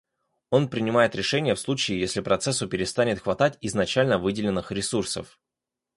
Он 0.49 0.67
принимает 0.67 1.13
решение 1.13 1.53
в 1.53 1.59
случае 1.59 1.99
если 1.99 2.21
процессу 2.21 2.67
перестанет 2.67 3.19
хватать 3.19 3.59
изначально 3.61 4.17
выделенных 4.17 4.71
ресурсов 4.71 5.39